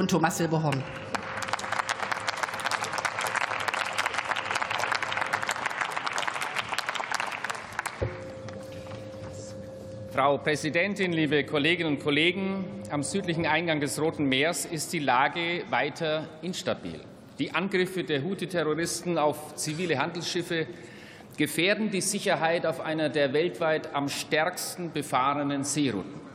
[0.00, 0.82] und Thomas Silberhorn.
[10.10, 12.64] Frau Präsidentin, liebe Kolleginnen und Kollegen!
[12.90, 17.00] Am südlichen Eingang des Roten Meers ist die Lage weiter instabil.
[17.38, 20.66] Die Angriffe der Houthi-Terroristen auf zivile Handelsschiffe
[21.36, 26.29] gefährden die Sicherheit auf einer der weltweit am stärksten befahrenen Seerouten.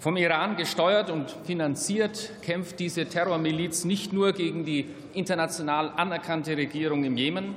[0.00, 7.04] Vom Iran gesteuert und finanziert kämpft diese Terrormiliz nicht nur gegen die international anerkannte Regierung
[7.04, 7.54] im Jemen.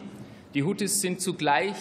[0.54, 1.76] Die Houthis sind zugleich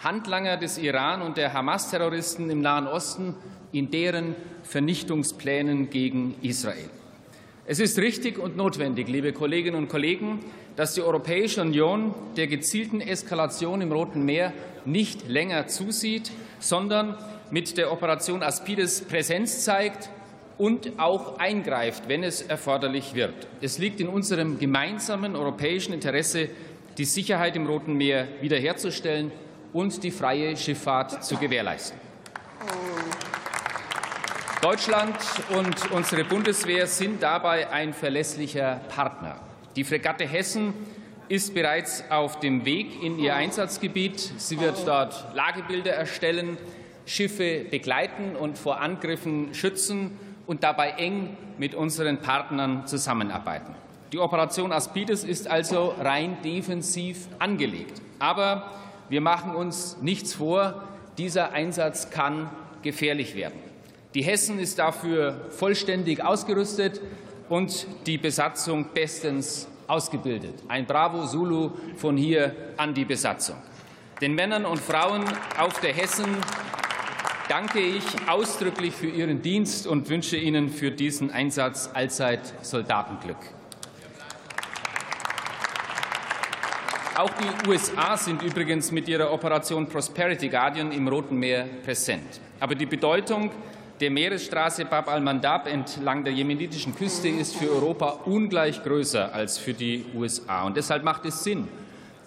[0.00, 3.36] Handlanger des Iran und der Hamas-Terroristen im Nahen Osten
[3.70, 4.34] in deren
[4.64, 6.90] Vernichtungsplänen gegen Israel.
[7.64, 10.40] Es ist richtig und notwendig, liebe Kolleginnen und Kollegen,
[10.74, 14.52] dass die Europäische Union der gezielten Eskalation im Roten Meer
[14.84, 17.16] nicht länger zusieht, sondern
[17.50, 20.08] mit der Operation Aspides Präsenz zeigt
[20.58, 23.34] und auch eingreift, wenn es erforderlich wird.
[23.60, 26.48] Es liegt in unserem gemeinsamen europäischen Interesse,
[26.98, 29.32] die Sicherheit im Roten Meer wiederherzustellen
[29.72, 31.98] und die freie Schifffahrt zu gewährleisten.
[34.60, 35.16] Deutschland
[35.56, 39.36] und unsere Bundeswehr sind dabei ein verlässlicher Partner.
[39.74, 40.74] Die Fregatte Hessen
[41.30, 44.18] ist bereits auf dem Weg in ihr Einsatzgebiet.
[44.36, 46.58] Sie wird dort Lagebilder erstellen,
[47.10, 50.16] Schiffe begleiten und vor Angriffen schützen
[50.46, 53.74] und dabei eng mit unseren Partnern zusammenarbeiten.
[54.12, 58.00] Die Operation Aspides ist also rein defensiv angelegt.
[58.20, 58.70] Aber
[59.08, 60.84] wir machen uns nichts vor,
[61.18, 62.48] dieser Einsatz kann
[62.82, 63.58] gefährlich werden.
[64.14, 67.00] Die Hessen ist dafür vollständig ausgerüstet
[67.48, 70.54] und die Besatzung bestens ausgebildet.
[70.68, 73.56] Ein Bravo Zulu von hier an die Besatzung.
[74.20, 75.24] Den Männern und Frauen
[75.58, 76.36] auf der Hessen
[77.50, 83.38] danke ich ausdrücklich für Ihren Dienst und wünsche Ihnen für diesen Einsatz allzeit Soldatenglück.
[87.16, 92.40] Auch die USA sind übrigens mit ihrer Operation Prosperity Guardian im Roten Meer präsent.
[92.60, 93.50] Aber die Bedeutung
[94.00, 99.74] der Meeresstraße Bab al-Mandab entlang der jemenitischen Küste ist für Europa ungleich größer als für
[99.74, 100.62] die USA.
[100.62, 101.66] Und deshalb macht es Sinn,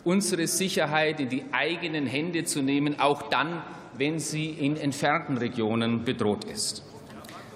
[0.03, 3.62] unsere Sicherheit in die eigenen Hände zu nehmen, auch dann,
[3.97, 6.84] wenn sie in entfernten Regionen bedroht ist.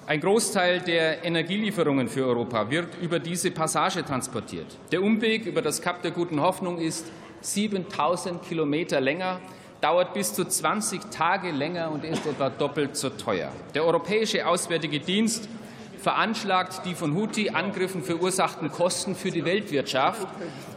[0.06, 4.66] Ein Großteil der Energielieferungen für Europa wird über diese Passage transportiert.
[4.90, 7.04] Der Umweg über das Kap der Guten Hoffnung ist
[7.42, 9.40] 7000 Kilometer länger
[9.80, 13.52] dauert bis zu 20 Tage länger und ist etwa doppelt so teuer.
[13.74, 15.48] Der Europäische Auswärtige Dienst
[15.98, 20.26] veranschlagt die von Houthi-Angriffen verursachten Kosten für die Weltwirtschaft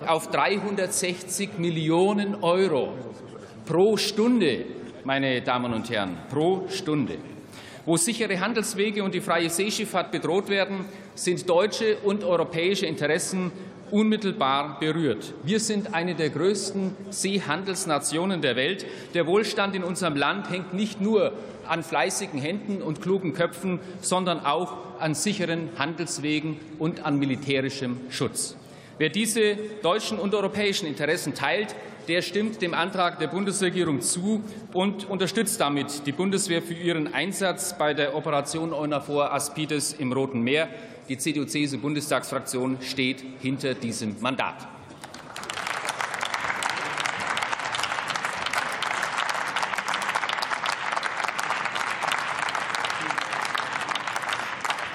[0.05, 2.93] auf 360 Millionen Euro
[3.65, 4.65] pro Stunde,
[5.03, 7.17] meine Damen und Herren, pro Stunde.
[7.85, 13.51] Wo sichere Handelswege und die freie Seeschifffahrt bedroht werden, sind deutsche und europäische Interessen
[13.91, 15.33] unmittelbar berührt.
[15.43, 18.85] Wir sind eine der größten Seehandelsnationen der Welt.
[19.13, 21.33] Der Wohlstand in unserem Land hängt nicht nur
[21.67, 28.55] an fleißigen Händen und klugen Köpfen, sondern auch an sicheren Handelswegen und an militärischem Schutz.
[28.97, 31.75] Wer diese deutschen und europäischen Interessen teilt,
[32.07, 34.43] der stimmt dem Antrag der Bundesregierung zu
[34.73, 40.41] und unterstützt damit die Bundeswehr für ihren Einsatz bei der Operation EUNAVFOR Aspides im Roten
[40.41, 40.67] Meer.
[41.09, 44.67] Die CDU-CSU-Bundestagsfraktion steht hinter diesem Mandat.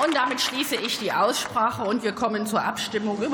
[0.06, 3.32] Und damit schließe ich die Aussprache und wir kommen zur Abstimmung über die